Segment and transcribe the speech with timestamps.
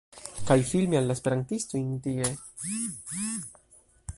[0.45, 2.33] kaj filmi al la esperantistojn tie